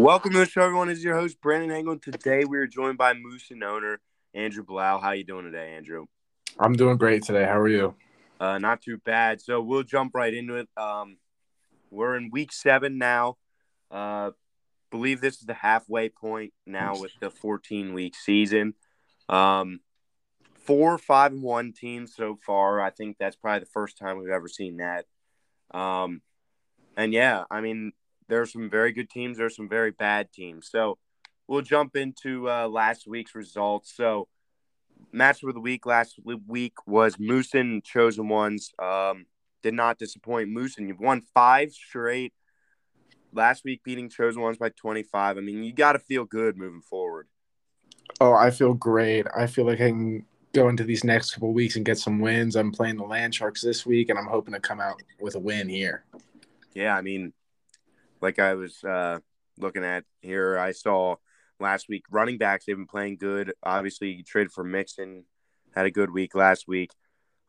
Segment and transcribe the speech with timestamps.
[0.00, 0.88] Welcome to the show, everyone.
[0.88, 1.98] This is your host Brandon Engel.
[1.98, 4.00] Today we are joined by Moose and owner
[4.32, 4.98] Andrew Blau.
[4.98, 6.06] How are you doing today, Andrew?
[6.58, 7.44] I'm doing great today.
[7.44, 7.94] How are you?
[8.40, 9.42] Uh, not too bad.
[9.42, 10.70] So we'll jump right into it.
[10.74, 11.18] Um,
[11.90, 13.36] we're in week seven now.
[13.90, 14.30] Uh,
[14.90, 18.72] believe this is the halfway point now with the 14 week season.
[19.28, 19.80] Um,
[20.54, 22.80] four, five, and one teams so far.
[22.80, 25.04] I think that's probably the first time we've ever seen that.
[25.78, 26.22] Um,
[26.96, 27.92] and yeah, I mean,
[28.30, 29.36] there are some very good teams.
[29.36, 30.68] There are some very bad teams.
[30.70, 30.98] So
[31.46, 33.94] we'll jump into uh, last week's results.
[33.94, 34.28] So
[35.12, 38.72] match of the week last week was Moosin Chosen Ones.
[38.78, 39.26] Um,
[39.62, 40.48] did not disappoint.
[40.48, 42.32] Moosin, you've won five straight.
[43.32, 45.36] Last week beating Chosen Ones by 25.
[45.36, 47.28] I mean, you got to feel good moving forward.
[48.20, 49.26] Oh, I feel great.
[49.36, 52.56] I feel like I can go into these next couple weeks and get some wins.
[52.56, 55.38] I'm playing the Land Sharks this week, and I'm hoping to come out with a
[55.38, 56.04] win here.
[56.74, 57.32] Yeah, I mean,
[58.20, 59.18] like I was uh,
[59.58, 61.16] looking at here, I saw
[61.58, 63.52] last week running backs they've been playing good.
[63.62, 65.24] Obviously, you traded for Mixon,
[65.74, 66.92] had a good week last week.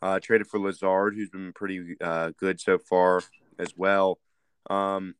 [0.02, 3.22] Uh, traded for Lazard, who's been pretty uh, good so far
[3.60, 4.20] as well.
[4.70, 5.16] Um,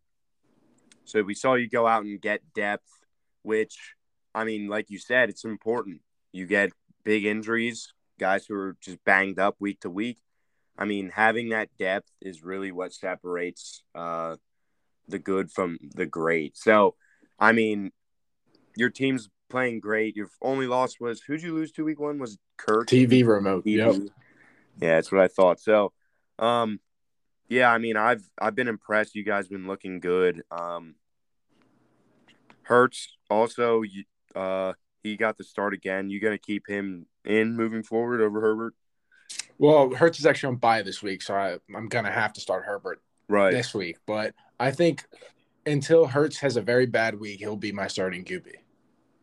[1.06, 2.90] so we saw you go out and get depth,
[3.44, 3.78] which
[4.34, 6.02] I mean, like you said, it's important.
[6.32, 6.72] You get
[7.04, 10.18] big injuries, guys who are just banged up week to week.
[10.78, 14.38] I mean, having that depth is really what separates uh,
[15.12, 16.58] the good from the great.
[16.58, 16.96] So,
[17.40, 17.92] I mean,
[18.76, 20.16] your team's playing great.
[20.16, 22.20] Your only loss was who'd you lose to week one?
[22.20, 23.66] Was Kirk TV remote?
[23.66, 23.78] TV.
[23.78, 24.12] Yep.
[24.82, 25.60] Yeah, that's what I thought.
[25.60, 25.92] So,
[26.40, 26.80] um,
[27.50, 29.14] yeah, I mean, I've I've been impressed.
[29.14, 30.42] You guys been looking good.
[30.50, 30.96] Um,
[32.64, 33.84] Hurts also,
[34.36, 36.10] uh, he got the start again.
[36.10, 38.74] You gonna keep him in moving forward over Herbert?
[39.58, 42.64] Well, Hurts is actually on bye this week, so I, I'm gonna have to start
[42.64, 43.98] Herbert right this week.
[44.08, 45.04] But I think
[45.66, 48.46] until Hurts has a very bad week, he'll be my starting QB.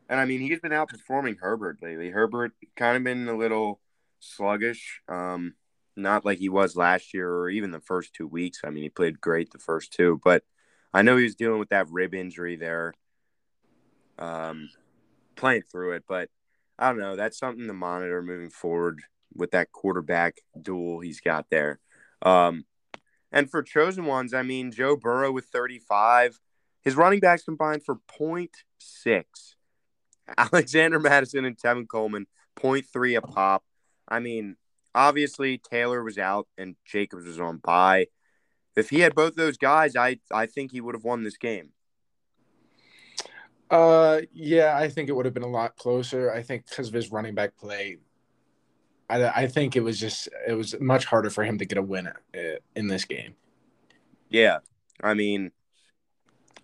[0.09, 2.11] And I mean, he's been outperforming Herbert lately.
[2.11, 3.81] Herbert kind of been a little
[4.19, 5.55] sluggish, um,
[5.95, 8.63] not like he was last year or even the first two weeks.
[8.65, 10.43] I mean, he played great the first two, but
[10.93, 12.95] I know he was dealing with that rib injury there,
[14.19, 14.69] um,
[15.37, 16.05] playing through it.
[16.09, 16.31] But
[16.77, 17.15] I don't know.
[17.15, 19.03] That's something to monitor moving forward
[19.33, 21.79] with that quarterback duel he's got there.
[22.23, 22.65] Um,
[23.31, 26.41] and for chosen ones, I mean, Joe Burrow with 35,
[26.83, 29.25] his running backs combined for 0.6.
[30.37, 32.27] Alexander Mattison and Tevin Coleman,
[32.59, 33.65] 0.3 a pop.
[34.07, 34.57] I mean,
[34.95, 38.07] obviously Taylor was out and Jacobs was on bye.
[38.77, 41.73] If he had both those guys, I I think he would have won this game.
[43.71, 46.33] Uh, yeah, I think it would have been a lot closer.
[46.33, 47.99] I think because of his running back play,
[49.09, 51.83] I, I think it was just it was much harder for him to get a
[51.83, 52.13] win uh,
[52.77, 53.35] in this game.
[54.29, 54.59] Yeah,
[55.03, 55.53] I mean,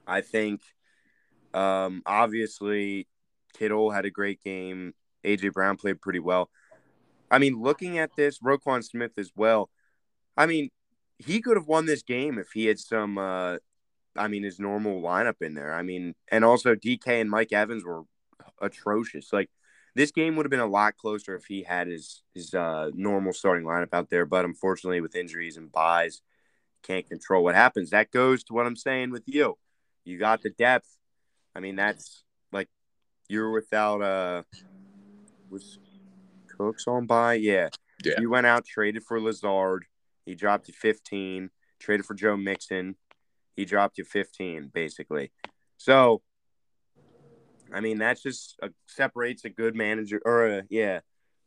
[0.06, 0.60] I think
[1.54, 3.06] um, obviously
[3.54, 4.94] Kittle had a great game.
[5.24, 6.50] AJ Brown played pretty well.
[7.30, 9.70] I mean, looking at this, Roquan Smith as well.
[10.36, 10.70] I mean,
[11.18, 13.18] he could have won this game if he had some.
[13.18, 13.56] Uh,
[14.16, 15.74] I mean, his normal lineup in there.
[15.74, 18.02] I mean, and also DK and Mike Evans were
[18.60, 19.32] atrocious.
[19.32, 19.50] Like
[19.94, 23.32] this game would have been a lot closer if he had his his uh, normal
[23.32, 24.26] starting lineup out there.
[24.26, 26.20] But unfortunately, with injuries and byes,
[26.82, 27.90] can't control what happens.
[27.90, 29.56] That goes to what I'm saying with you.
[30.04, 30.88] You got the depth.
[31.54, 32.68] I mean, that's like
[33.28, 34.42] you're without uh
[35.50, 35.78] was
[36.56, 37.34] Cooks on bye?
[37.34, 37.68] Yeah.
[38.04, 38.20] Yeah.
[38.20, 39.86] You went out, traded for Lazard.
[40.26, 41.50] He dropped you 15.
[41.78, 42.96] Traded for Joe Mixon.
[43.56, 45.32] He dropped you 15, basically.
[45.76, 46.22] So
[47.74, 51.00] I mean, that's just a, separates a good manager, or a, yeah,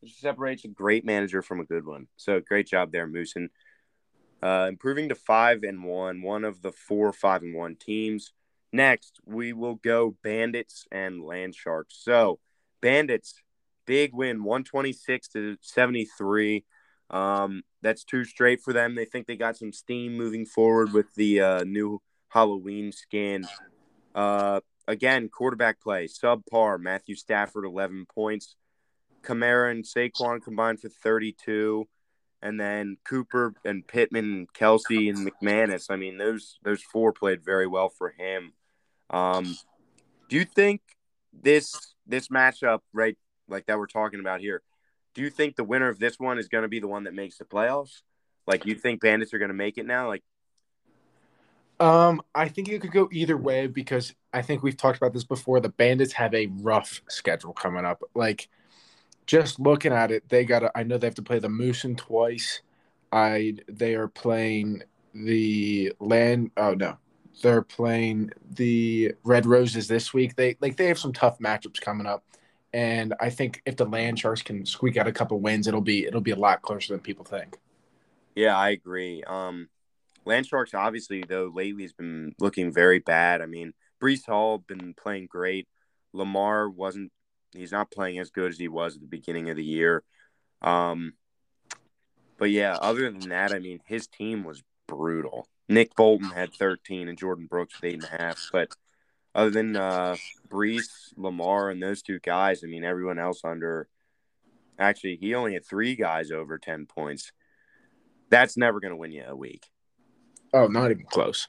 [0.06, 2.08] separates a great manager from a good one.
[2.18, 3.48] So great job there, Moosin.
[4.44, 8.34] Uh, improving to five and one, one of the four five and one teams.
[8.72, 11.98] Next, we will go Bandits and Land Sharks.
[12.00, 12.40] So,
[12.82, 13.42] Bandits,
[13.86, 16.66] big win, 126 to 73.
[17.10, 18.94] Um, that's two straight for them.
[18.94, 23.48] They think they got some steam moving forward with the uh, new Halloween skin.
[24.14, 26.80] Uh, again, quarterback play, subpar.
[26.80, 28.56] Matthew Stafford, 11 points.
[29.24, 31.88] Kamara and Saquon combined for 32.
[32.42, 35.90] And then Cooper and Pittman, Kelce and McManus.
[35.90, 38.54] I mean, those those four played very well for him.
[39.10, 39.58] Um,
[40.30, 40.82] do you think
[41.34, 43.18] this this matchup, right,
[43.48, 44.62] like that we're talking about here,
[45.16, 47.14] do you think the winner of this one is going to be the one that
[47.14, 48.02] makes the playoffs?
[48.46, 50.08] Like, you think Bandits are going to make it now?
[50.08, 50.24] Like,
[51.80, 55.24] um, I think it could go either way because I think we've talked about this
[55.24, 55.60] before.
[55.60, 58.02] The Bandits have a rough schedule coming up.
[58.16, 58.50] Like,
[59.28, 60.72] just looking at it, they got.
[60.76, 62.62] I know they have to play the Moosin twice.
[63.12, 64.84] I they are playing
[65.14, 66.52] the land.
[66.58, 66.98] Oh no,
[67.42, 70.36] they're playing the Red Roses this week.
[70.36, 72.24] They like they have some tough matchups coming up,
[72.74, 76.06] and I think if the Land Sharks can squeak out a couple wins, it'll be
[76.06, 77.58] it'll be a lot closer than people think.
[78.36, 79.24] Yeah, I agree.
[79.26, 79.68] Um,
[80.28, 83.42] Land Sharks obviously though lately has been looking very bad.
[83.42, 85.68] I mean, Breece Hall been playing great.
[86.14, 87.12] Lamar wasn't.
[87.56, 90.04] He's not playing as good as he was at the beginning of the year.
[90.62, 91.14] Um,
[92.38, 95.48] but yeah, other than that, I mean, his team was brutal.
[95.70, 98.50] Nick Bolton had 13 and Jordyn Brooks with eight and a half.
[98.52, 98.70] But
[99.34, 100.16] other than uh,
[100.50, 103.88] Breece, Lamar, and those two guys, I mean, everyone else under.
[104.80, 107.32] Actually, he only had three guys over 10 points.
[108.30, 109.66] That's never going to win you a week.
[110.54, 111.48] Oh, not even close.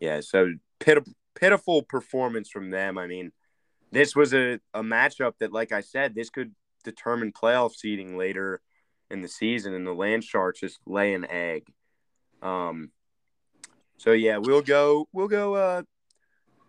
[0.00, 2.98] Yeah, so pit- pitiful performance from them.
[2.98, 3.32] I mean,
[3.90, 8.60] this was a, a matchup that, like I said, this could determine playoff seeding later
[9.10, 11.66] in the season, and the Land Sharks just lay an egg.
[12.40, 12.90] Um,
[13.98, 15.82] so yeah, we'll go we'll go uh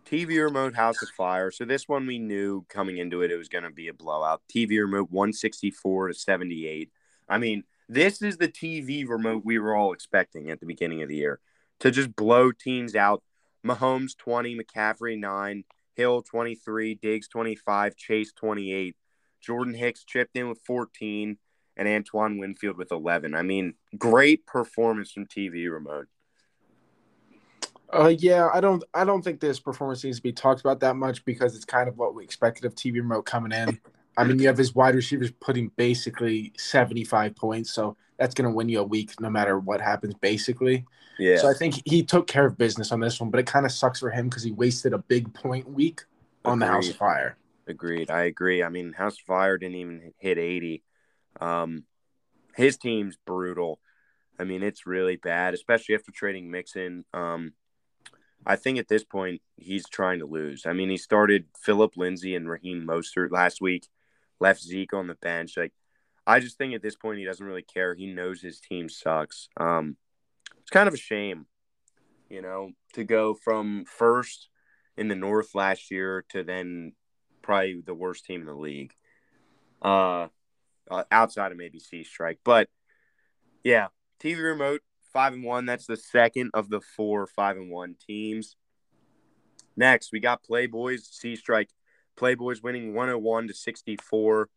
[0.06, 1.50] TV remote House of Fire.
[1.50, 4.42] So this one we knew coming into it it was going to be a blowout.
[4.54, 6.92] TV remote 164 to 78.
[7.28, 11.10] I mean, this is the TV remote we were all expecting at the beginning of
[11.10, 11.40] the year
[11.80, 13.24] to just blow teams out.
[13.66, 15.64] Mahomes 20, McCaffrey 9,
[15.96, 18.96] Hill 23, Diggs 25, Chase 28.
[19.42, 21.38] Jordan Hicks chipped in with 14
[21.78, 23.36] and Antoine Winfield with 11.
[23.36, 26.08] I mean, great performance from TV remote.
[27.92, 30.96] Uh, yeah, I don't, I don't think this performance needs to be talked about that
[30.96, 33.80] much because it's kind of what we expected of TV remote coming in.
[34.16, 38.56] I mean, you have his wide receivers putting basically seventy-five points, so that's going to
[38.56, 40.86] win you a week no matter what happens, basically.
[41.18, 41.38] Yeah.
[41.38, 43.72] So I think he took care of business on this one, but it kind of
[43.72, 46.02] sucks for him because he wasted a big point week
[46.46, 47.38] on the House of Fire.
[47.68, 48.12] Agreed.
[48.12, 48.62] I agree.
[48.62, 50.84] I mean, House of Fire didn't even hit eighty.
[51.40, 51.86] Um,
[52.56, 53.80] his team's brutal.
[54.40, 57.06] I mean, it's really bad, especially after trading Mixon.
[57.14, 57.54] Um,
[58.46, 60.66] I think at this point he's trying to lose.
[60.66, 63.88] I mean, he started Phillip Lindsay and Raheem Mostert last week,
[64.40, 65.58] left Zeke on the bench.
[65.58, 65.74] Like,
[66.26, 67.96] I just think at this point he doesn't really care.
[67.96, 69.50] He knows his team sucks.
[69.58, 69.98] Um,
[70.62, 71.46] it's kind of a shame,
[72.30, 74.50] you know, to go from first
[74.96, 76.94] in the North last year to then
[77.42, 78.94] probably the worst team in the league,
[79.82, 80.28] uh,
[80.90, 82.40] uh outside of maybe Sea Strike.
[82.46, 82.70] But
[83.64, 83.88] yeah,
[84.22, 84.82] TV remote
[85.12, 85.66] five and one.
[85.66, 88.56] That's the second of the four five and one teams.
[89.76, 91.70] Next, we got Playboys C Strike.
[92.20, 94.50] Playboys winning 101 to 64.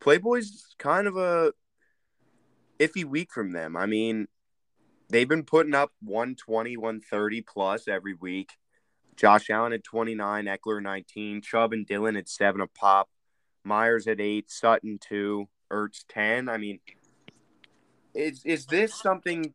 [0.00, 0.48] Playboys
[0.78, 1.52] kind of a
[2.78, 3.76] iffy week from them.
[3.76, 4.26] I mean,
[5.08, 8.50] they've been putting up 120, 130 plus every week.
[9.16, 13.08] Josh Allen at 29, Ekeler 19, Chubb and Dillon at seven a pop,
[13.62, 16.48] Meyers at eight, Sutton two, Ertz 10.
[16.48, 16.80] I mean,
[18.14, 19.54] is is this something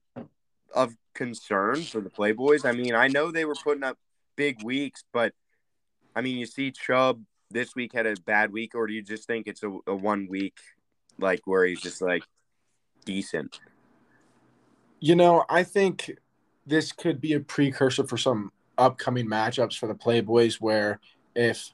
[0.74, 2.66] of concern for the Playboys?
[2.66, 3.98] I mean, I know they were putting up
[4.36, 5.34] big weeks, but
[6.16, 9.26] I mean, you see Chubb this week had a bad week, or do you just
[9.26, 10.58] think it's a, a one week
[11.20, 12.24] like where he's just like
[13.06, 13.60] decent?
[15.00, 16.12] You know, I think
[16.66, 21.00] this could be a precursor for some upcoming matchups for the Playboys where
[21.36, 21.72] if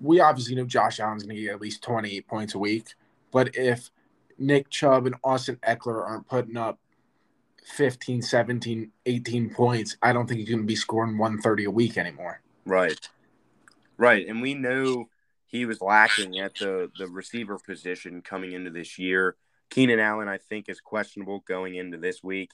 [0.00, 2.88] we obviously know Josh Allen's going to get at least 28 points a week,
[3.30, 3.90] but if
[4.38, 6.78] Nick Chubb and Austin Ekeler aren't putting up
[7.64, 11.96] 15, 17, 18 points, I don't think he's going to be scoring 130 a week
[11.96, 12.40] anymore.
[12.64, 12.98] Right.
[13.96, 14.26] Right.
[14.26, 15.06] And we knew
[15.46, 19.36] he was lacking at the, the receiver position coming into this year.
[19.70, 22.50] Keenan Allen, I think, is questionable going into this week.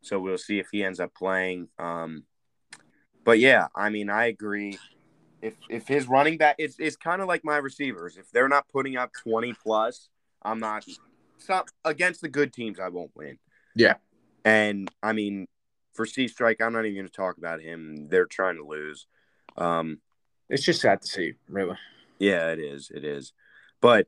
[0.00, 1.68] So we'll see if he ends up playing.
[1.78, 2.24] Um,
[3.24, 4.78] but yeah, I mean, I agree.
[5.40, 8.16] If if his running back, it's it's kind of like my receivers.
[8.16, 10.08] If they're not putting up twenty plus,
[10.42, 10.84] I'm not.
[11.38, 12.78] Stop against the good teams.
[12.78, 13.38] I won't win.
[13.74, 13.94] Yeah.
[14.44, 15.48] And I mean,
[15.94, 18.08] for Sea Strike, I'm not even going to talk about him.
[18.08, 19.06] They're trying to lose.
[19.56, 20.00] Um,
[20.52, 21.76] it's just sad to see, really.
[22.18, 22.90] Yeah, it is.
[22.94, 23.32] It is.
[23.80, 24.06] But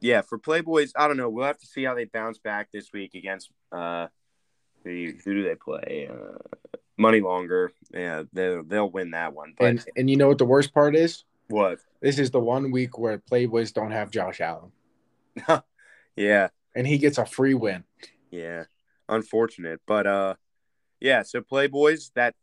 [0.00, 1.28] yeah, for Playboys, I don't know.
[1.28, 4.08] We'll have to see how they bounce back this week against uh,
[4.84, 6.08] who, who do they play?
[6.10, 6.38] Uh,
[6.98, 7.72] Money Longer.
[7.92, 9.54] Yeah, they'll they'll win that one.
[9.56, 11.24] But and and you know what the worst part is?
[11.48, 11.78] What?
[12.00, 14.72] This is the one week where Playboys don't have Josh Allen.
[16.16, 16.48] yeah.
[16.74, 17.84] And he gets a free win.
[18.30, 18.64] Yeah
[19.12, 19.80] unfortunate.
[19.86, 20.34] But uh,
[21.00, 21.22] yeah.
[21.22, 22.34] So Playboys that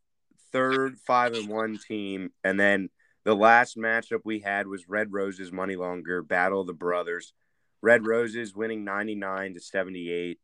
[0.51, 2.89] third five and one team, and then
[3.25, 7.33] the last matchup we had was Red Roses Money Longer Battle of the Brothers.
[7.81, 10.39] Red Roses winning ninety nine to seventy eight.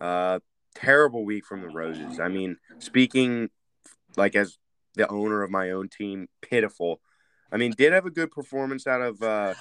[0.00, 0.40] Uh,
[0.74, 2.20] terrible week from the Roses.
[2.20, 3.50] I mean, speaking
[4.16, 4.58] like as
[4.94, 7.00] the owner of my own team, pitiful.
[7.50, 9.54] I mean, did have a good performance out of uh,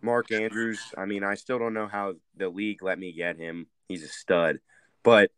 [0.00, 0.80] Mark Andrews.
[0.96, 3.66] I mean, I still don't know how the league let me get him.
[3.88, 4.58] He's a stud,
[5.02, 5.30] but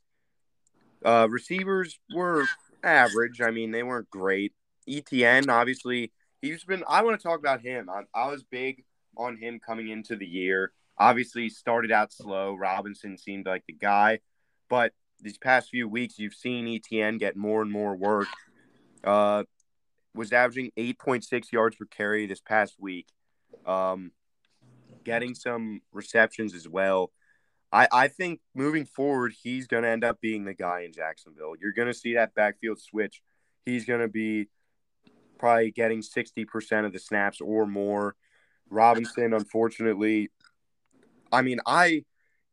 [1.04, 2.44] uh, receivers were
[2.82, 3.40] average.
[3.40, 4.52] I mean, they weren't great.
[4.88, 6.12] ETN, obviously,
[6.44, 6.84] he's been.
[6.88, 7.88] I want to talk about him.
[7.88, 8.84] I, I was big
[9.16, 10.72] on him coming into the year.
[10.98, 12.54] Obviously, started out slow.
[12.54, 14.20] Robinson seemed like the guy,
[14.68, 18.28] but these past few weeks, you've seen ETN get more and more work.
[19.02, 19.44] Uh,
[20.14, 23.08] was averaging 8.6 yards per carry this past week.
[23.66, 24.12] Um,
[25.02, 27.10] getting some receptions as well.
[27.72, 31.54] I, I think moving forward, he's going to end up being the guy in Jacksonville.
[31.60, 33.20] You're going to see that backfield switch.
[33.66, 34.48] He's going to be
[35.38, 38.16] probably getting 60% of the snaps or more.
[38.70, 40.30] Robinson, unfortunately,
[41.32, 42.04] I mean, I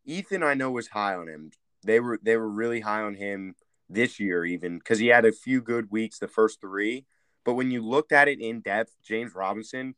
[0.05, 1.51] Ethan, I know was high on him.
[1.83, 3.55] They were they were really high on him
[3.89, 7.05] this year, even because he had a few good weeks the first three.
[7.43, 9.95] But when you looked at it in depth, James Robinson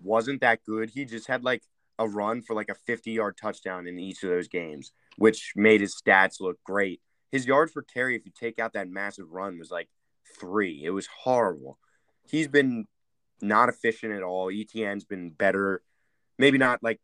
[0.00, 0.90] wasn't that good.
[0.90, 1.62] He just had like
[1.98, 5.80] a run for like a 50 yard touchdown in each of those games, which made
[5.80, 7.00] his stats look great.
[7.30, 9.88] His yards per carry, if you take out that massive run, was like
[10.38, 10.82] three.
[10.84, 11.78] It was horrible.
[12.32, 12.86] He's been
[13.42, 14.46] not efficient at all.
[14.46, 15.82] ETN's been better,
[16.38, 16.98] maybe not like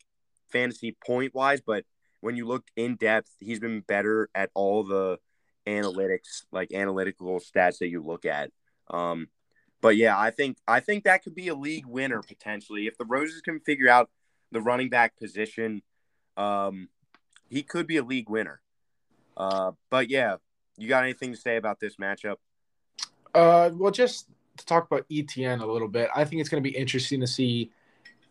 [0.50, 1.84] fantasy point wise, but
[2.20, 5.18] when you look in depth, he's been better at all the
[5.66, 8.50] analytics, like analytical stats that you look at.
[8.88, 9.28] Um,
[9.82, 13.04] but yeah, I think I think that could be a league winner potentially if the
[13.04, 14.08] Roses can figure out
[14.50, 15.82] the running back position.
[16.38, 16.88] Um,
[17.50, 18.62] he could be a league winner.
[19.36, 20.36] Uh, but yeah,
[20.78, 22.36] you got anything to say about this matchup?
[23.34, 24.26] Uh, well, just
[24.58, 27.26] to talk about ETN a little bit, I think it's going to be interesting to
[27.26, 27.70] see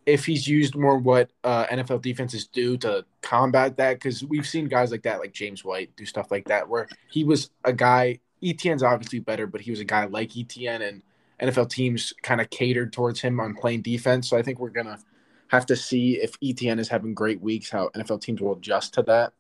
[0.05, 3.95] if he's used more what uh, NFL defenses do to combat that.
[3.95, 7.23] Because we've seen guys like that, like James White, do stuff like that, where he
[7.23, 8.19] was a guy.
[8.43, 11.01] ETN's obviously better, but he was a guy like ETN, and
[11.41, 14.29] NFL teams kind of catered towards him on playing defense.
[14.29, 14.99] So I think we're gonna
[15.47, 19.03] have to see if ETN is having great weeks, how NFL teams will adjust to
[19.03, 19.33] that.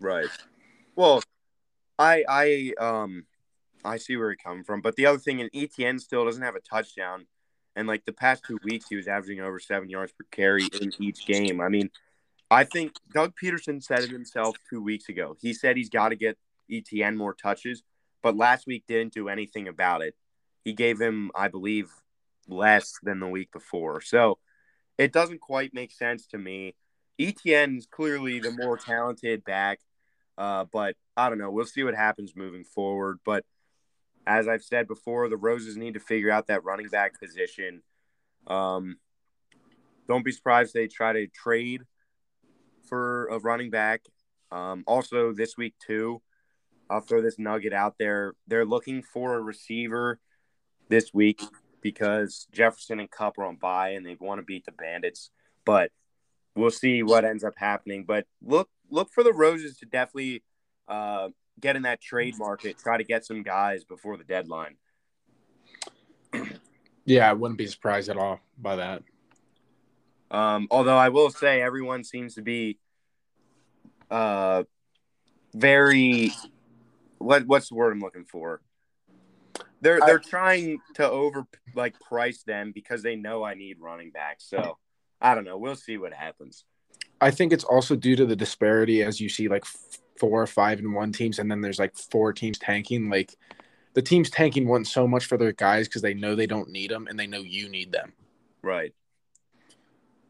[0.00, 0.28] Right.
[0.96, 1.22] Well,
[1.98, 3.24] I I um
[3.84, 6.56] I see where he coming from, but the other thing, in ETN still doesn't have
[6.56, 7.26] a touchdown,
[7.76, 10.92] and like the past two weeks, he was averaging over seven yards per carry in
[11.00, 11.60] each game.
[11.60, 11.90] I mean,
[12.50, 15.36] I think Doug Pederson said it himself two weeks ago.
[15.40, 16.38] He said he's got to get
[16.70, 17.82] ETN more touches,
[18.22, 20.14] but last week didn't do anything about it.
[20.64, 21.90] He gave him, I believe,
[22.48, 24.00] less than the week before.
[24.00, 24.38] So
[24.98, 26.74] it doesn't quite make sense to me.
[27.20, 29.80] ETN is clearly the more talented back,
[30.38, 31.50] uh, but I don't know.
[31.50, 33.18] We'll see what happens moving forward.
[33.24, 33.44] But
[34.26, 37.82] as I've said before, the Roses need to figure out that running back position.
[38.46, 38.96] Um,
[40.08, 41.82] don't be surprised they try to trade
[42.88, 44.02] for a running back.
[44.50, 46.22] Um, also, this week, too,
[46.88, 48.34] I'll throw this nugget out there.
[48.46, 50.20] They're looking for a receiver
[50.88, 51.42] this week
[51.80, 55.30] because Jefferson and Kupp are on bye and they want to beat the Bandits.
[55.64, 55.90] But
[56.54, 58.04] we'll see what ends up happening.
[58.04, 60.42] But look look for the Roses to definitely
[60.88, 61.28] uh,
[61.60, 64.76] get in that trade market, try to get some guys before the deadline.
[67.06, 69.02] Yeah, I wouldn't be surprised at all by that.
[70.30, 72.78] Um, although I will say everyone seems to be
[74.10, 74.64] uh,
[75.54, 76.32] very
[77.18, 78.62] what what's the word I'm looking for?
[79.80, 84.10] They're they're I, trying to over like price them because they know I need running
[84.10, 84.48] backs.
[84.48, 84.78] So
[85.20, 85.58] I don't know.
[85.58, 86.64] We'll see what happens.
[87.20, 89.64] I think it's also due to the disparity as you see like
[90.18, 93.08] four or five and one teams, and then there's like four teams tanking.
[93.08, 93.36] Like
[93.94, 96.90] the teams tanking want so much for their guys because they know they don't need
[96.90, 98.12] them and they know you need them.
[98.62, 98.92] Right.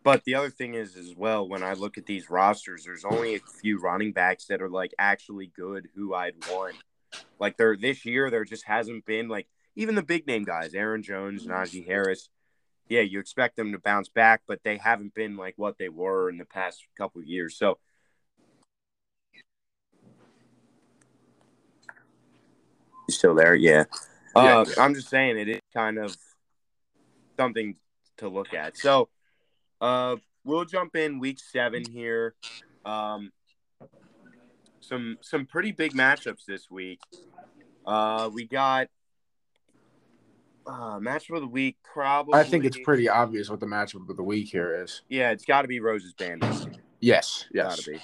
[0.02, 3.36] But the other thing is, as well, when I look at these rosters, there's only
[3.36, 6.76] a few running backs that are like actually good who I'd want.
[7.40, 11.02] Like there this year, there just hasn't been like even the big name guys, Aaron
[11.02, 12.28] Jones, Najee Harris.
[12.86, 16.28] Yeah, you expect them to bounce back, but they haven't been like what they were
[16.28, 17.56] in the past couple of years.
[17.56, 17.78] So
[23.14, 23.54] still there?
[23.54, 23.84] Yeah.
[24.36, 24.58] yeah.
[24.58, 26.16] Uh, I'm just saying it is kind of
[27.38, 27.76] something
[28.18, 28.76] to look at.
[28.76, 29.08] So
[29.80, 32.34] uh, we'll jump in week seven here.
[32.84, 33.32] Um,
[34.80, 37.00] some some pretty big matchups this week.
[37.86, 38.88] Uh, we got
[40.66, 41.76] uh, match of the week.
[41.82, 42.38] Probably.
[42.38, 45.02] I think it's pretty obvious what the matchup of the week here is.
[45.08, 46.66] Yeah, it's got to be Rose's Bandits.
[47.00, 48.00] Yes, yes, got to be.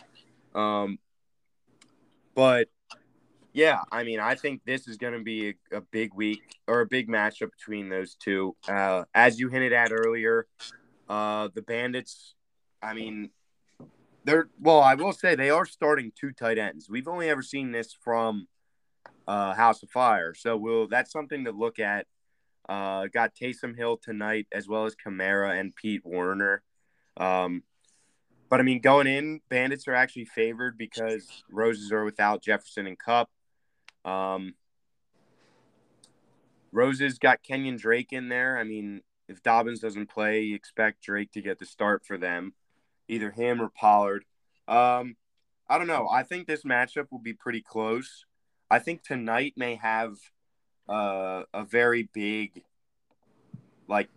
[0.54, 0.98] Um,
[2.34, 2.68] but
[3.52, 6.80] yeah, I mean, I think this is going to be a, a, big week or
[6.80, 8.56] a big matchup between those two.
[8.68, 10.46] Uh, as you hinted at earlier,
[11.08, 12.34] uh, the Bandits.
[12.82, 13.30] I mean,
[14.24, 14.80] they're well.
[14.80, 16.88] I will say they are starting two tight ends.
[16.88, 18.46] We've only ever seen this from
[19.26, 22.06] uh, House of Fire, so we'll that's something to look at.
[22.68, 26.62] Uh, got Taysom Hill tonight as well as Kamara and Pete Werner.
[27.16, 27.64] Um,
[28.48, 32.98] but I mean, going in, Bandits are actually favored because Roses are without Jefferson and
[32.98, 33.28] Kupp.
[34.04, 34.54] Um,
[36.72, 38.58] Roses got Kenyon Drake in there.
[38.58, 42.54] I mean, if Dobbins doesn't play, you expect Drake to get the start for them,
[43.08, 44.24] either him or Pollard.
[44.68, 45.16] Um,
[45.68, 46.08] I don't know.
[46.08, 48.24] I think this matchup will be pretty close.
[48.70, 50.16] I think tonight may have
[50.88, 52.62] uh, a very big,
[53.88, 54.08] like,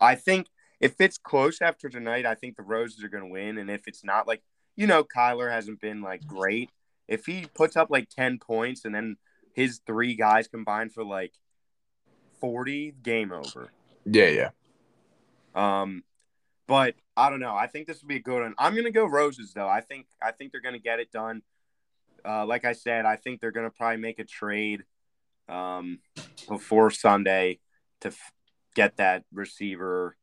[0.00, 0.48] I think
[0.80, 3.58] if it's close after tonight, I think the Roses are going to win.
[3.58, 4.42] And if it's not, like,
[4.76, 6.70] you know, Kyler hasn't been like great.
[7.08, 9.16] If he puts up like 10 points and then
[9.52, 11.32] his three guys combined for like
[12.40, 13.70] 40, game over.
[14.04, 14.50] Yeah, yeah.
[15.54, 16.02] Um,
[16.66, 17.54] but I don't know.
[17.54, 18.54] I think this would be a good one.
[18.58, 19.68] I'm gonna go roses though.
[19.68, 21.42] I think I think they're gonna get it done.
[22.24, 24.84] Uh, like I said, I think they're gonna probably make a trade
[25.48, 26.00] um,
[26.48, 27.60] before Sunday
[28.00, 28.32] to f-
[28.74, 30.16] get that receiver.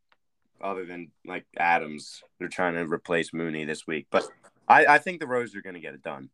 [0.62, 4.28] Other than like Adams, they're trying to replace Mooney this week, but
[4.68, 6.30] I, I think the Roses are going to get it done.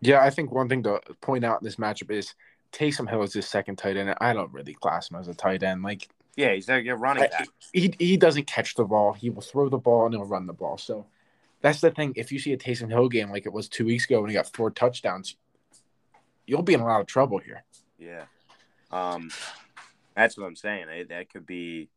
[0.00, 2.34] Yeah, I think one thing to point out in this matchup is
[2.72, 4.14] Taysom Hill is his second tight end.
[4.20, 5.82] I don't really class him as a tight end.
[5.82, 7.48] Like, yeah, he's a running back.
[7.72, 9.14] He, he doesn't catch the ball.
[9.14, 10.76] He will throw the ball and he'll run the ball.
[10.76, 11.06] So
[11.62, 12.12] that's the thing.
[12.16, 14.34] If you see a Taysom Hill game like it was two weeks ago when he
[14.34, 15.36] got four touchdowns,
[16.46, 17.64] you'll be in a lot of trouble here.
[17.98, 18.24] Yeah.
[18.90, 19.30] Um,
[20.14, 20.86] that's what I'm saying.
[21.08, 21.88] that could be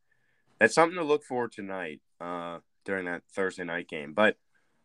[0.60, 4.14] that's something to look for tonight uh, during that Thursday night game.
[4.14, 4.38] But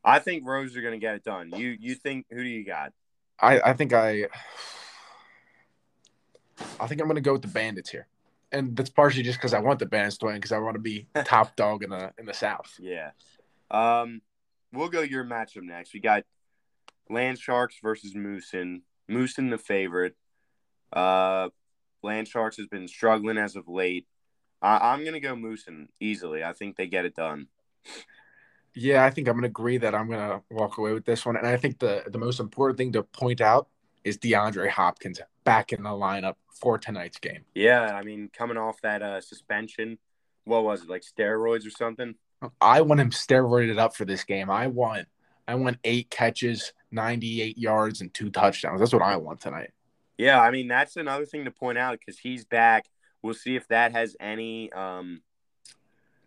[0.05, 1.53] I think Rose are going to get it done.
[1.57, 2.93] You you think who do you got?
[3.41, 4.27] I I think I
[6.81, 8.07] I think I'm going to go with the Bandits here,
[8.53, 10.81] and that's partially just because I want the Bandits to win because I want to
[10.81, 12.73] be top dog in the in the South.
[12.79, 13.11] Yeah.
[13.71, 14.21] Um,
[14.73, 15.95] we'll go your matchup next.
[15.95, 16.25] We got
[17.11, 18.83] Land Sharks versus Moosin.
[19.11, 20.15] Moosin the favorite.
[20.93, 21.49] Uh,
[22.03, 24.07] Land Sharks has been struggling as of late.
[24.63, 26.43] I, am gonna go Moosin easily.
[26.43, 27.49] I think they get it done.
[28.75, 31.37] Yeah, I think I'm gonna agree that I'm gonna walk away with this one.
[31.37, 33.69] And I think the the most important thing to point out
[34.03, 37.45] is DeAndre Hopkins back in the lineup for tonight's game.
[37.55, 39.99] Yeah, I mean, coming off that uh, suspension,
[40.45, 42.15] what was it like steroids or something?
[42.61, 44.51] I want him steroided up for this game.
[44.51, 45.07] I want
[45.47, 48.81] I want eight catches, 98 yards, and two touchdowns.
[48.81, 49.71] That's what I want tonight.
[50.19, 52.87] Yeah, I mean that's another thing to point out because he's back.
[53.23, 55.23] We'll see if that has any um,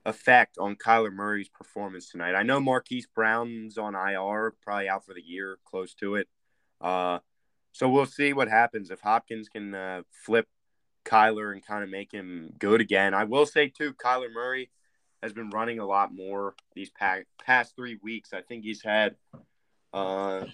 [0.07, 2.33] effect on Kyler Murray's performance tonight.
[2.33, 6.27] I know Marquise Brown's on IR, probably out for the year, close to it.
[6.79, 7.19] Uh,
[7.73, 10.47] so we'll see what happens if Hopkins can uh, flip
[11.05, 13.13] Kyler and kind of make him good again.
[13.13, 14.69] I will say too, Kyler Murray
[15.21, 18.33] has been running a lot more these past, three weeks.
[18.33, 19.15] I think he's had
[19.93, 20.45] uh,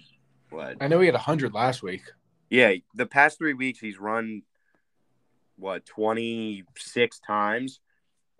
[0.50, 0.78] what?
[0.82, 2.04] I know he had hundred last week.
[2.50, 4.42] Yeah, the past three weeks he's run
[5.58, 7.80] what twenty six times,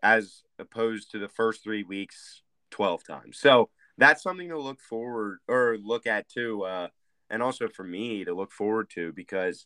[0.04, 3.40] as opposed to the first three weeks twelve times.
[3.40, 6.64] So that's something to look forward or look at too.
[6.64, 6.90] Uh,
[7.30, 9.66] and also for me to look forward to because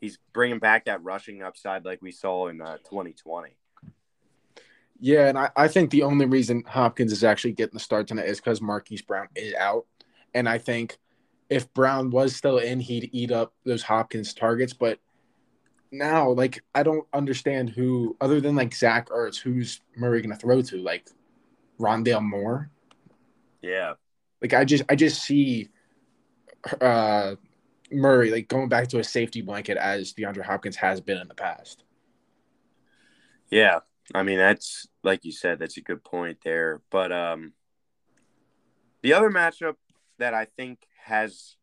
[0.00, 3.56] he's bringing back that rushing upside like we saw in uh, 2020.
[5.00, 8.28] Yeah, and I, I think the only reason Hopkins is actually getting the start tonight
[8.28, 9.86] is because Marquise Brown is out.
[10.34, 10.98] And I think
[11.50, 14.72] if Brown was still in, he'd eat up those Hopkins targets.
[14.72, 15.00] But
[15.94, 20.40] now, like, I don't understand who, other than like Zach Ertz, who's Murray going to
[20.40, 20.76] throw to?
[20.78, 21.08] Like,
[21.80, 22.70] Rondale Moore?
[23.62, 23.94] Yeah.
[24.42, 25.70] Like, I just, I just see
[26.80, 27.36] uh,
[27.90, 31.34] Murray, like going back to a safety blanket as DeAndre Hopkins has been in the
[31.34, 31.84] past.
[33.50, 33.80] Yeah,
[34.14, 36.82] I mean that's like you said, that's a good point there.
[36.90, 37.52] But um,
[39.02, 39.76] the other matchup
[40.18, 41.56] that I think has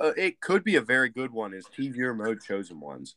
[0.00, 3.16] uh, it could be a very good one is TV remote chosen ones.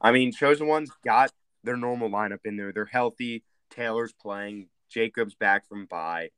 [0.00, 1.32] I mean, chosen ones got
[1.64, 2.72] their normal lineup in there.
[2.72, 3.44] They're healthy.
[3.70, 4.68] Taylor's playing.
[4.88, 6.30] Jacobs back from bye.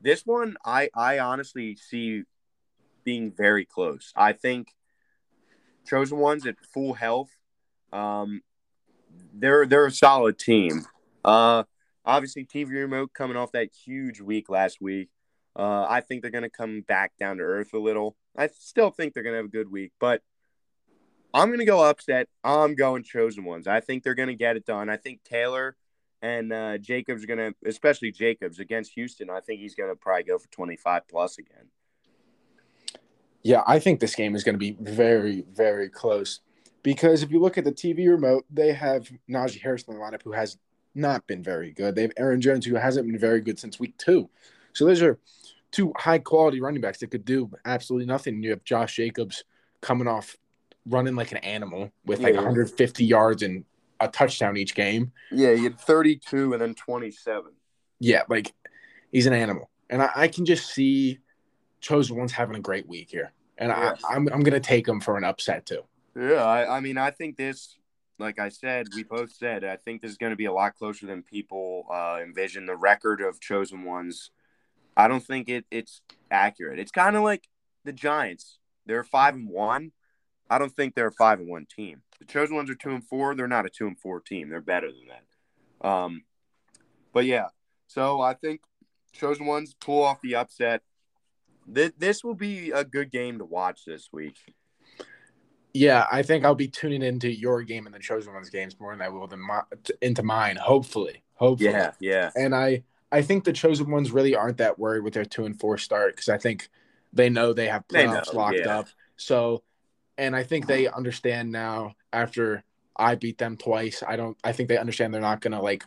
[0.00, 2.24] This one, I I honestly see
[3.04, 4.12] being very close.
[4.16, 4.68] I think
[5.86, 7.30] chosen ones at full health,
[7.92, 8.42] um,
[9.32, 10.82] they're they're a solid team.
[11.24, 11.64] Uh,
[12.04, 15.08] obviously, TV remote coming off that huge week last week.
[15.54, 18.16] Uh, I think they're going to come back down to earth a little.
[18.36, 20.22] I still think they're going to have a good week, but
[21.34, 22.28] I'm going to go upset.
[22.44, 23.66] I'm going chosen ones.
[23.66, 24.88] I think they're going to get it done.
[24.88, 25.76] I think Taylor
[26.20, 29.30] and uh, Jacobs are going to, especially Jacobs against Houston.
[29.30, 31.68] I think he's going to probably go for 25 plus again.
[33.42, 36.40] Yeah, I think this game is going to be very, very close
[36.82, 40.22] because if you look at the TV remote, they have Najee Harris in the lineup
[40.22, 40.58] who has
[40.94, 41.94] not been very good.
[41.94, 44.30] They have Aaron Jones who hasn't been very good since week two.
[44.74, 45.18] So those are
[45.72, 48.42] two high quality running backs that could do absolutely nothing.
[48.42, 49.44] You have Josh Jacobs
[49.80, 50.36] coming off
[50.86, 52.40] running like an animal with like yeah.
[52.40, 53.64] 150 yards and
[54.00, 55.12] a touchdown each game.
[55.30, 57.52] Yeah, he had 32 and then 27.
[57.98, 58.52] Yeah, like
[59.10, 59.70] he's an animal.
[59.90, 61.18] And I, I can just see–
[61.82, 64.00] chosen one's having a great week here, and yes.
[64.08, 65.82] I, am I'm, I'm gonna take them for an upset too.
[66.16, 67.76] Yeah, I, I mean I think this
[68.18, 70.76] like I said, we both said I think this is going to be a lot
[70.76, 72.66] closer than people uh, envision.
[72.66, 74.30] The record of chosen ones,
[74.96, 76.00] I don't think it it's
[76.30, 76.78] accurate.
[76.78, 77.48] It's kind of like
[77.84, 78.58] the Giants.
[78.86, 79.92] They're five and one.
[80.50, 82.02] I don't think they're a five and one team.
[82.18, 83.34] The chosen ones are two and four.
[83.34, 84.48] They're not a two and four team.
[84.48, 85.88] They're better than that.
[85.88, 86.22] Um,
[87.12, 87.48] but yeah,
[87.86, 88.60] so I think
[89.12, 90.82] chosen ones pull off the upset.
[91.66, 94.36] This, this will be a good game to watch this week.
[95.74, 98.92] Yeah, I think I'll be tuning into your game and the chosen ones games more
[98.92, 99.62] than I will than my,
[100.02, 100.56] into mine.
[100.56, 101.70] Hopefully, hopefully.
[101.70, 102.30] Yeah, yeah.
[102.36, 105.58] And I, I think the chosen ones really aren't that worried with their two and
[105.58, 106.68] four start because I think
[107.12, 108.78] they know they have playoffs they know, locked yeah.
[108.78, 108.88] up.
[109.16, 109.62] So,
[110.16, 112.64] and I think they understand now after
[112.96, 114.02] I beat them twice.
[114.06, 114.36] I don't.
[114.42, 115.84] I think they understand they're not gonna like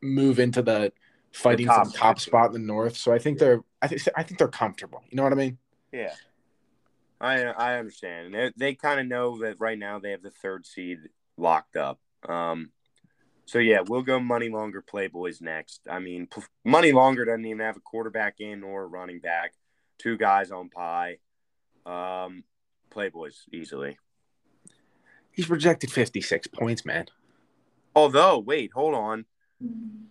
[0.00, 0.92] move into the
[1.32, 2.96] fighting the top, for the top spot in the north.
[2.96, 3.60] So I think they're.
[3.82, 4.02] I think.
[4.16, 5.02] I think they're comfortable.
[5.10, 5.58] You know what I mean?
[5.92, 6.14] Yeah.
[7.20, 8.34] I I understand.
[8.34, 10.98] They they kind of know that right now they have the third seed
[11.36, 11.98] locked up.
[12.28, 12.70] Um,
[13.48, 15.80] so yeah, we'll go money longer Playboys next.
[15.90, 16.28] I mean,
[16.66, 19.54] money longer doesn't even have a quarterback in or a running back.
[19.96, 21.16] Two guys on pie.
[21.86, 22.44] Um,
[22.94, 23.96] Playboys easily.
[25.30, 27.06] He's projected fifty six points, man.
[27.94, 29.24] Although, wait, hold on.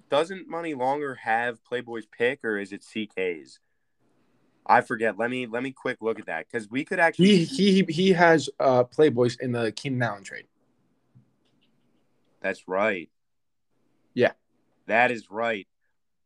[0.10, 3.60] Doesn't money longer have Playboys pick or is it CK's?
[4.66, 5.20] I forget.
[5.20, 7.46] Let me let me quick look at that because we could actually.
[7.46, 10.48] He he he has uh Playboys in the Keenan Allen trade.
[12.42, 13.12] That's right.
[14.18, 14.32] Yeah,
[14.88, 15.68] that is right.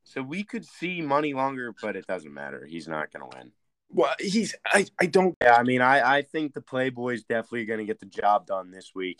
[0.05, 2.65] So we could see money longer, but it doesn't matter.
[2.65, 3.51] He's not going to win.
[3.89, 5.35] Well, he's I I don't.
[5.41, 8.71] Yeah, I mean, I I think the Playboys definitely going to get the job done
[8.71, 9.19] this week.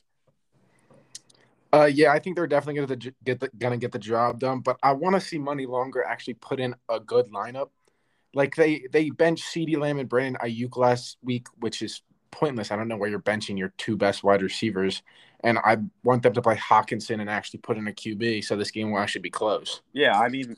[1.73, 4.59] Uh, yeah, I think they're definitely going to get the, gonna get the job done,
[4.59, 7.69] but I want to see Money Longer actually put in a good lineup
[8.33, 12.71] like they they bench CeeDee Lamb and Brandon Aiyuk last week, which is pointless.
[12.71, 15.03] I don't know where you're benching your two best wide receivers,
[15.43, 18.71] and I want them to play Hockenson and actually put in a QB, so this
[18.71, 19.81] game will actually be close.
[19.93, 20.55] Yeah, I mean,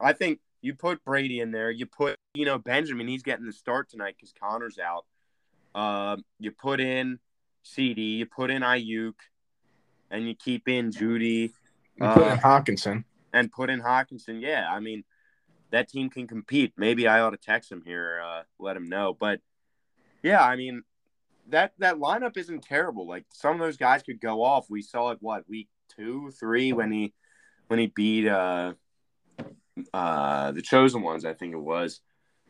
[0.00, 1.70] I think you put Brady in there.
[1.70, 3.08] You put you know Benjamin.
[3.08, 5.04] He's getting the start tonight because Conner's out.
[5.74, 7.18] Uh, you put in
[7.64, 8.18] CeeDee.
[8.18, 9.14] You put in Aiyuk,
[10.10, 11.52] and you keep in Jeudy.
[11.96, 13.04] You put uh, in Hockenson.
[13.32, 14.40] And put in Hawkinson.
[14.40, 15.04] Yeah, I mean
[15.70, 16.72] that team can compete.
[16.76, 19.16] Maybe I ought to text him here, uh, let him know.
[19.18, 19.40] But
[20.22, 20.82] yeah, I mean
[21.48, 23.06] that that lineup isn't terrible.
[23.06, 24.66] Like some of those guys could go off.
[24.68, 27.14] We saw it what week two, three when he
[27.68, 28.74] when he beat uh
[29.92, 32.00] uh the chosen ones, I think it was.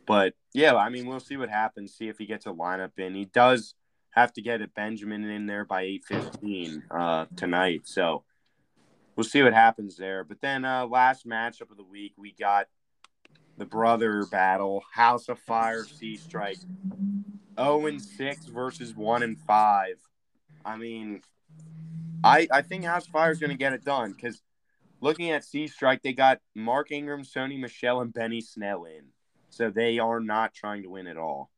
[0.07, 1.95] But yeah, I mean we'll see what happens.
[1.95, 3.15] See if he gets a lineup in.
[3.15, 3.75] He does
[4.11, 7.83] have to get a Benjamin in there by eight fifteen uh tonight.
[7.85, 8.25] So
[9.15, 10.25] we'll see what happens there.
[10.25, 12.67] But then uh last matchup of the week we got
[13.59, 16.59] the brother battle, House of Fire, Sea Strike,
[17.57, 19.97] zero oh and six versus one and five.
[20.65, 21.23] I mean,
[22.25, 24.43] I I think House Fire is going to get it done because
[25.01, 29.05] looking at Sea Strike, they got Mark Ingram, Sony Michel, and Benny Snell in,
[29.51, 31.51] so they are not trying to win at all.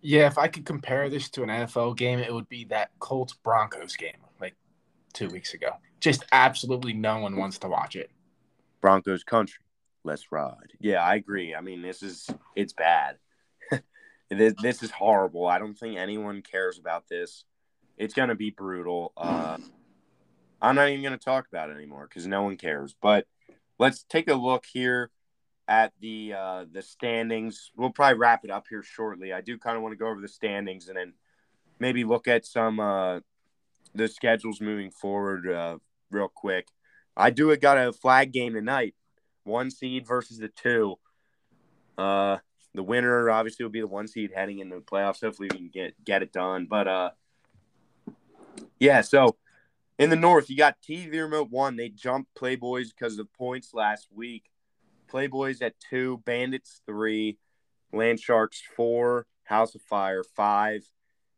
[0.00, 3.32] Yeah, if I could compare this to an NFL game, it would be that Colts
[3.32, 4.54] Broncos game like
[5.14, 5.70] two weeks ago.
[5.98, 8.10] Just absolutely no one wants to watch it.
[8.82, 9.64] Broncos country.
[10.04, 10.74] Let's ride.
[10.78, 11.54] Yeah, I agree.
[11.54, 13.16] I mean, this is it's bad.
[14.30, 15.46] This, this is horrible.
[15.46, 17.44] I don't think anyone cares about this.
[17.96, 19.12] It's gonna be brutal.
[19.16, 19.58] Uh,
[20.60, 22.94] I'm not even gonna talk about it anymore because no one cares.
[23.00, 23.26] But
[23.78, 25.10] let's take a look here
[25.68, 27.70] at the uh, the standings.
[27.76, 29.32] We'll probably wrap it up here shortly.
[29.32, 31.14] I do kind of want to go over the standings and then
[31.78, 33.20] maybe look at some uh,
[33.94, 35.78] the schedules moving forward uh,
[36.10, 36.68] real quick.
[37.16, 38.94] I do got a flag game tonight
[39.44, 40.96] one seed versus the two.
[41.96, 42.38] Uh,
[42.74, 45.20] the winner obviously will be the one seed heading into the playoffs.
[45.20, 46.66] Hopefully, we can get get it done.
[46.68, 47.10] But uh,
[48.78, 49.00] yeah.
[49.00, 49.36] So
[49.98, 51.76] in the North, you got TV Remote one.
[51.76, 54.50] They jumped Playboys because of points last week.
[55.10, 57.38] Playboys at two, Bandits three,
[57.92, 60.84] Land Sharks four, House of Fire five,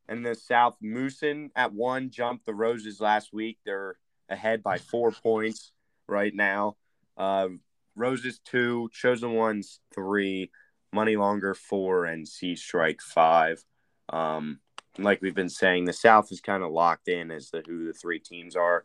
[0.08, 3.58] and the South Moosin at one jumped the Roses last week.
[3.66, 3.96] They're
[4.30, 5.72] ahead by four points
[6.08, 6.76] right now.
[7.16, 7.48] Uh,
[7.94, 10.50] Roses two, Chosen Ones three,
[10.92, 13.62] Money Longer four, and C Strike five.
[14.08, 14.60] Um,
[14.98, 17.92] like we've been saying, the South is kind of locked in as to who the
[17.92, 18.84] three teams are,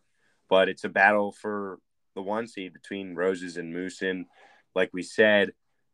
[0.49, 1.79] but it's a battle for
[2.15, 4.25] the one seed between Roses and Moosin.
[4.75, 5.51] Like we said,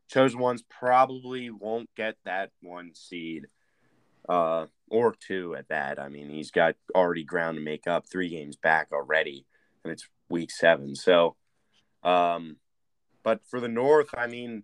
[0.09, 3.47] Chosen Ones probably won't get that one seed,
[4.27, 5.99] uh, or two at that.
[5.99, 9.45] I mean, he's got already ground to make up, three games back already,
[9.83, 10.95] and it's week seven.
[10.95, 11.35] So,
[12.03, 12.57] um,
[13.23, 14.63] but for the North, I mean,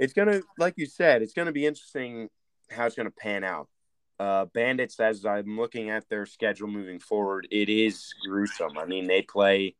[0.00, 2.28] it's gonna, like you said, it's gonna be interesting
[2.70, 3.68] how it's gonna pan out.
[4.20, 8.76] uh, Bandits, as I'm looking at their schedule moving forward, it is gruesome.
[8.76, 9.76] I mean, they play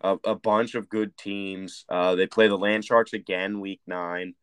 [0.00, 1.84] a, a bunch of good teams.
[1.88, 4.34] Uh, they play the Land Sharks again, week nine.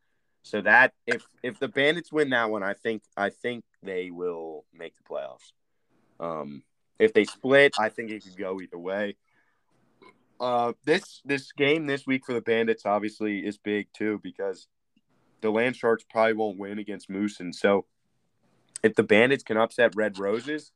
[0.43, 4.65] So that if if the Bandits win that one, I think I think they will
[4.73, 5.53] make the playoffs.
[6.19, 6.63] Um,
[6.99, 9.15] if they split, I think it could go either way.
[10.41, 14.67] Uh, this this game this week for the Bandits obviously is big too because
[15.41, 17.85] the Land Sharks probably won't win against Moose, and so
[18.83, 20.71] if the Bandits can upset Red Roses,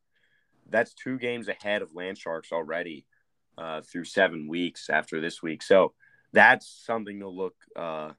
[0.69, 3.06] that's two games ahead of Land Sharks already
[3.58, 5.63] uh, through seven weeks after this week.
[5.63, 5.93] So
[6.34, 8.12] that's something to look uh,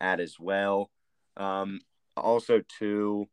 [0.00, 0.90] at as well.
[1.36, 1.80] Um,
[2.16, 3.28] also, too,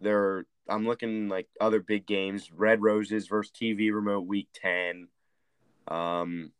[0.00, 5.08] there I'm looking like other big games: Red Roses versus TV Remote Week Ten.
[5.88, 6.52] Um,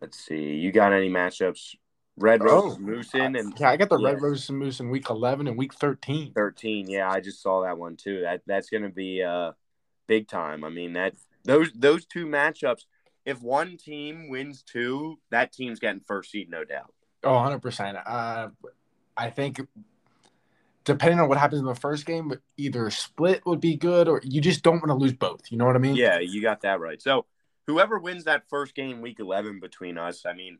[0.00, 0.54] let's see.
[0.54, 1.74] You got any matchups?
[2.18, 4.08] Red Rose oh, Moosin, and yeah, I got the yeah.
[4.08, 6.32] Red Rose and Moose in Week Eleven and Week Thirteen.
[6.32, 8.22] Thirteen, yeah, I just saw that one too.
[8.22, 9.52] That that's going to be uh
[10.06, 10.64] big time.
[10.64, 12.82] I mean that those those two matchups.
[13.24, 16.94] If one team wins two, that team's getting first seed, no doubt.
[17.24, 17.98] Oh, 100 percent.
[18.06, 18.48] Uh,
[19.16, 19.60] I think
[20.84, 24.40] depending on what happens in the first game, either split would be good, or you
[24.40, 25.42] just don't want to lose both.
[25.50, 25.96] You know what I mean?
[25.96, 27.00] Yeah, you got that right.
[27.02, 27.26] So
[27.66, 30.58] whoever wins that first game, week 11 between us, I mean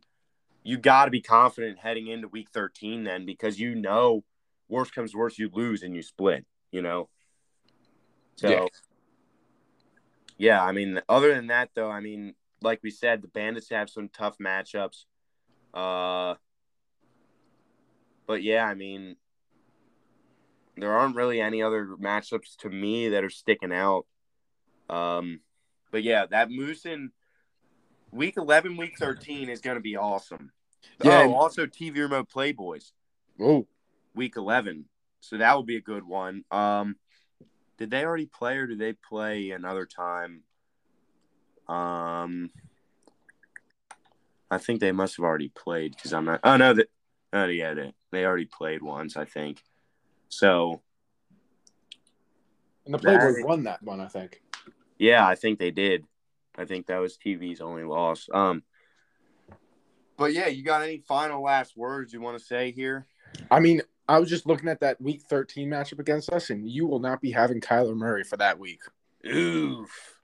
[0.68, 4.22] you got to be confident heading into week 13 then because you know
[4.68, 7.09] worst comes worst you lose and you split you know
[8.37, 8.66] so yeah.
[10.37, 13.88] yeah i mean other than that though i mean like we said the bandits have
[13.88, 15.04] some tough matchups
[15.72, 16.35] uh
[18.26, 19.16] but yeah i mean
[20.76, 24.04] there aren't really any other matchups to me that are sticking out
[24.90, 25.40] um
[25.90, 27.11] but yeah that moose and
[28.11, 30.50] week 11 week 13 is going to be awesome
[31.02, 31.22] yeah.
[31.22, 32.92] Oh, also TV remote Playboys.
[33.40, 33.66] Oh,
[34.14, 34.86] week eleven.
[35.20, 36.44] So that would be a good one.
[36.50, 36.96] Um,
[37.76, 40.42] did they already play or did they play another time?
[41.68, 42.50] Um,
[44.50, 46.40] I think they must have already played because I'm not.
[46.42, 46.88] Oh no, that.
[47.32, 49.62] Oh yeah, they they already played once, I think.
[50.28, 50.80] So.
[52.84, 54.40] And the Playboys that, won that one, I think.
[54.98, 56.06] Yeah, I think they did.
[56.56, 58.28] I think that was TV's only loss.
[58.32, 58.62] Um,
[60.18, 63.07] but yeah, you got any final last words you want to say here?
[63.50, 66.87] I mean, I was just looking at that week 13 matchup against us, and you
[66.87, 68.81] will not be having Kyler Murray for that week.
[69.26, 70.18] Oof.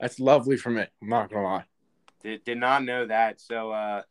[0.00, 0.84] That's lovely for me.
[1.02, 1.64] I'm not gonna lie.
[2.22, 3.40] Did, did not know that.
[3.40, 4.02] So uh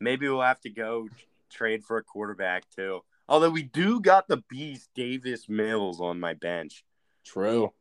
[0.00, 1.08] maybe we'll have to go
[1.50, 3.00] trade for a quarterback too.
[3.28, 6.84] Although we do got the beast Davis Mills on my bench.
[7.24, 7.72] True.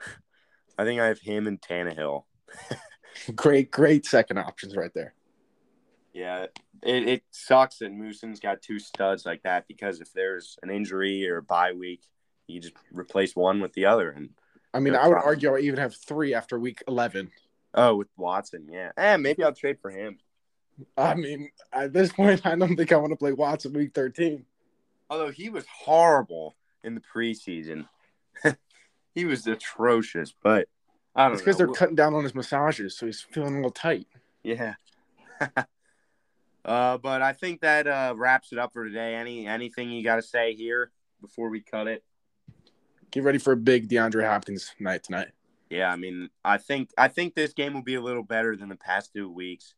[0.78, 2.24] I think I have him and Tannehill.
[3.34, 5.14] great, great second options right there.
[6.18, 6.46] Yeah,
[6.82, 11.28] it, it sucks that Moosen's got two studs like that because if there's an injury
[11.30, 12.02] or a bye week,
[12.48, 14.10] you just replace one with the other.
[14.10, 14.30] And
[14.74, 17.30] I mean, I would argue I even have three after week eleven.
[17.72, 18.90] Oh, with Watson, yeah.
[18.96, 20.18] And eh, maybe I'll trade for him.
[20.96, 24.44] I mean, at this point, I don't think I want to play Watson week thirteen.
[25.08, 27.86] Although he was horrible in the preseason,
[29.14, 30.34] he was atrocious.
[30.42, 30.66] But
[31.14, 31.34] I don't.
[31.34, 34.08] It's because they're cutting down on his massages, so he's feeling a little tight.
[34.42, 34.74] Yeah.
[36.68, 39.14] Uh, but I think that uh, wraps it up for today.
[39.14, 40.90] Any anything you got to say here
[41.22, 42.04] before we cut it?
[43.10, 45.28] Get ready for a big DeAndre Hopkins night tonight.
[45.70, 48.68] Yeah, I mean, I think I think this game will be a little better than
[48.68, 49.74] the past two weeks.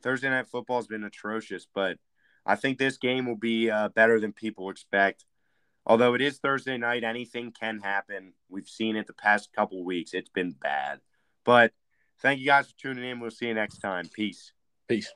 [0.00, 1.98] Thursday night football has been atrocious, but
[2.46, 5.24] I think this game will be uh, better than people expect.
[5.86, 8.32] Although it is Thursday night, anything can happen.
[8.48, 10.14] We've seen it the past couple weeks.
[10.14, 11.00] It's been bad.
[11.44, 11.72] But
[12.20, 13.18] thank you guys for tuning in.
[13.18, 14.08] We'll see you next time.
[14.14, 14.52] Peace.
[14.86, 15.12] Peace.